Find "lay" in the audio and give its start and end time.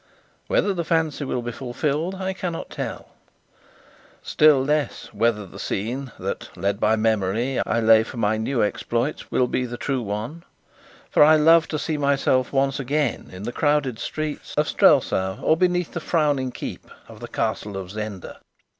7.81-8.01